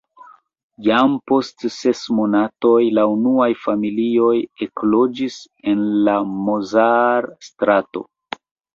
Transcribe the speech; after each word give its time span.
Jam 0.85 1.11
post 1.31 1.65
ses 1.75 2.01
monatoj 2.21 2.81
la 2.99 3.05
unuaj 3.13 3.51
familioj 3.67 4.35
ekloĝis 4.69 5.39
en 5.77 5.87
la 6.11 6.21
Mozart-strato. 6.37 8.09